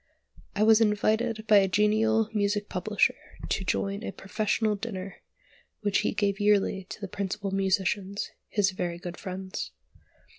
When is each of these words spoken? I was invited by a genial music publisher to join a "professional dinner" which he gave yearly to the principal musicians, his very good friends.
I 0.55 0.63
was 0.63 0.81
invited 0.81 1.45
by 1.45 1.57
a 1.57 1.67
genial 1.67 2.27
music 2.33 2.69
publisher 2.69 3.13
to 3.49 3.63
join 3.63 4.01
a 4.03 4.11
"professional 4.11 4.75
dinner" 4.75 5.17
which 5.81 5.99
he 5.99 6.11
gave 6.11 6.39
yearly 6.39 6.85
to 6.89 6.99
the 6.99 7.07
principal 7.07 7.51
musicians, 7.51 8.31
his 8.47 8.71
very 8.71 8.97
good 8.97 9.17
friends. 9.17 9.69